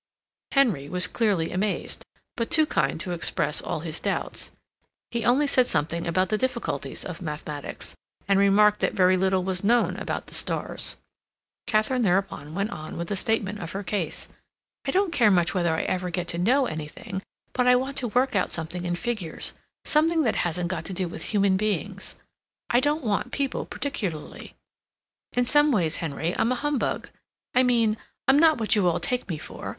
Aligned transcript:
Henry 0.53 0.89
was 0.89 1.05
clearly 1.05 1.51
amazed, 1.51 2.03
but 2.35 2.49
too 2.49 2.65
kind 2.65 2.99
to 2.99 3.11
express 3.11 3.61
all 3.61 3.81
his 3.81 3.99
doubts; 3.99 4.51
he 5.11 5.23
only 5.23 5.45
said 5.45 5.67
something 5.67 6.07
about 6.07 6.29
the 6.29 6.39
difficulties 6.39 7.05
of 7.05 7.21
mathematics, 7.21 7.93
and 8.27 8.39
remarked 8.39 8.79
that 8.79 8.95
very 8.95 9.15
little 9.15 9.43
was 9.43 9.63
known 9.63 9.95
about 9.97 10.25
the 10.25 10.33
stars. 10.33 10.95
Katharine 11.67 12.01
thereupon 12.01 12.55
went 12.55 12.71
on 12.71 12.97
with 12.97 13.09
the 13.09 13.15
statement 13.15 13.59
of 13.59 13.73
her 13.73 13.83
case. 13.83 14.27
"I 14.85 14.89
don't 14.89 15.13
care 15.13 15.29
much 15.29 15.53
whether 15.53 15.71
I 15.75 15.83
ever 15.83 16.09
get 16.09 16.27
to 16.29 16.39
know 16.39 16.65
anything—but 16.65 17.67
I 17.67 17.75
want 17.75 17.95
to 17.97 18.07
work 18.07 18.35
out 18.35 18.49
something 18.49 18.85
in 18.85 18.95
figures—something 18.95 20.23
that 20.23 20.37
hasn't 20.37 20.69
got 20.69 20.83
to 20.85 20.93
do 20.93 21.07
with 21.07 21.25
human 21.25 21.57
beings. 21.57 22.15
I 22.71 22.79
don't 22.79 23.03
want 23.03 23.31
people 23.31 23.67
particularly. 23.67 24.55
In 25.33 25.45
some 25.45 25.71
ways, 25.71 25.97
Henry, 25.97 26.35
I'm 26.39 26.51
a 26.51 26.55
humbug—I 26.55 27.61
mean, 27.61 27.97
I'm 28.27 28.39
not 28.39 28.57
what 28.57 28.75
you 28.75 28.87
all 28.87 28.99
take 28.99 29.29
me 29.29 29.37
for. 29.37 29.69